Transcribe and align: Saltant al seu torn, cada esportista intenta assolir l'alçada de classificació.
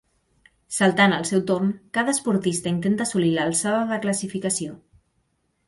Saltant 0.77 1.13
al 1.17 1.27
seu 1.31 1.43
torn, 1.51 1.69
cada 1.99 2.15
esportista 2.17 2.73
intenta 2.77 3.07
assolir 3.09 3.31
l'alçada 3.37 3.87
de 3.95 4.03
classificació. 4.09 4.75